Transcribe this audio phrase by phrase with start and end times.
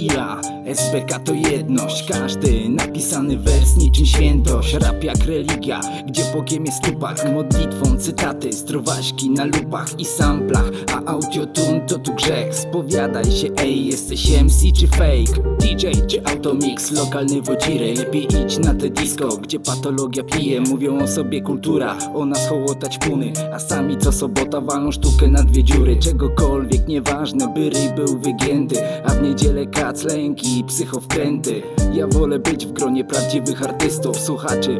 [0.00, 0.59] Yeah.
[0.74, 2.08] SBK to jedność.
[2.08, 4.74] Każdy napisany wers niczym świętość.
[4.74, 10.70] Rap jak religia, gdzie Bogiem jest tupak Modlitwą cytaty, zdrowaśki na lupach i samplach.
[10.94, 12.54] A audiotune to tu grzech.
[12.54, 15.42] Spowiadaj się, ej, jesteś MC czy fake?
[15.60, 20.60] DJ czy automix, lokalny wodziry Lepiej idź na te disco, gdzie patologia pije.
[20.60, 23.32] Mówią o sobie kultura, o nas hołotać puny.
[23.52, 25.96] A sami co sobota walą sztukę na dwie dziury.
[25.96, 28.76] Czegokolwiek, nieważne, by ryj był wygięty.
[29.04, 31.62] A w niedzielę kac, lęki i psychowkręty.
[31.92, 34.78] Ja wolę być w gronie prawdziwych artystów, słuchaczy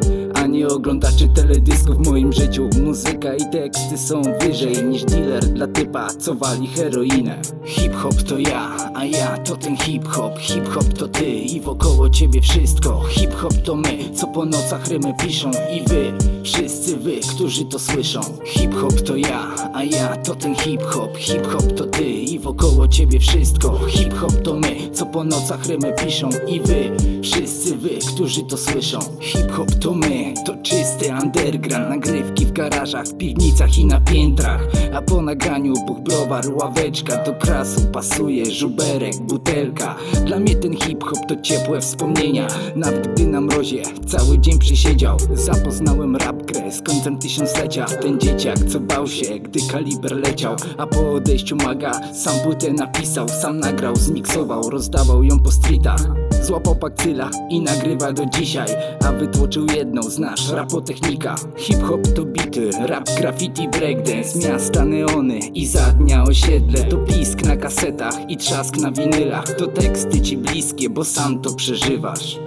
[0.49, 1.97] Nie oglądaczy teledysków.
[1.97, 7.41] W moim życiu Muzyka i teksty są wyżej niż dealer dla typa, co wali heroinę.
[7.65, 10.39] Hip-hop to ja, a ja to ten hip-hop.
[10.39, 13.03] Hip-hop to ty i wokoło ciebie wszystko.
[13.09, 15.51] Hip-hop to my, co po nocach rymy piszą.
[15.51, 16.13] I wy,
[16.43, 18.21] wszyscy wy, którzy to słyszą.
[18.45, 21.17] Hip-hop to ja, a ja to ten hip-hop.
[21.17, 23.79] Hip-hop to ty i wokoło ciebie wszystko.
[23.87, 26.29] Hip-hop to my, co po nocach rymy piszą.
[26.47, 26.91] I wy,
[27.21, 28.99] wszyscy wy, którzy to słyszą.
[29.19, 31.89] Hip-hop to my, to czysty underground.
[31.89, 34.67] Nagrywki w garażach, w piwnicach i na piętrach.
[34.93, 39.95] A po nagraniu buch browar, ławeczka Do krasu pasuje żuberek, butelka.
[40.25, 42.47] Dla mnie ten hip-hop to ciepłe wspomnienia.
[42.75, 47.85] Nawet gdy na mrozie cały dzień przysiedział Zapoznałem rap grę z końcem tysiąclecia.
[47.85, 50.55] Ten dzieciak co bał się, gdy kaliber leciał.
[50.77, 56.10] A po odejściu maga sam płytę napisał Sam nagrał, zmiksował, rozdawał ją po streetach
[56.41, 58.67] Złapał pakcyla i nagrywa do dzisiaj
[59.05, 61.35] A wytłoczył jedną, znasz rapotechnika.
[61.57, 66.83] Hip-hop to bity, rap, graffiti, breakdance Miasta, neony i za dnia osiedle.
[66.83, 69.55] To pisk na kasetach i trzask na winylach.
[69.57, 72.39] To teksty ci bliskie, bo sam to przeżywasz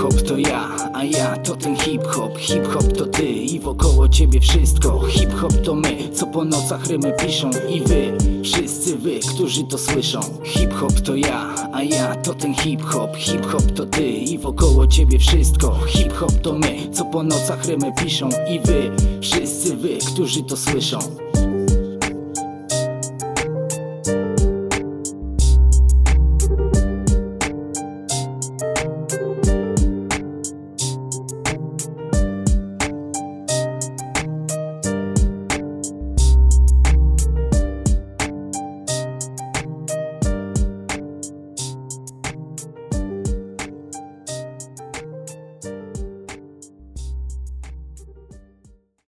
[0.00, 2.38] Hip-hop to ja, a ja to ten hip-hop.
[2.38, 5.00] Hip-hop to ty i wokoło ciebie wszystko.
[5.06, 7.50] Hip-hop to my, co po nocach rymy piszą.
[7.68, 10.20] I wy, wszyscy wy, którzy to słyszą.
[10.44, 13.16] Hip-hop to ja, a ja to ten hip-hop.
[13.16, 15.78] Hip-hop to ty i wokoło ciebie wszystko.
[15.86, 18.28] Hip-hop to my, co po nocach rymy piszą.
[18.48, 18.90] I wy,
[19.20, 21.29] wszyscy wy, którzy to słyszą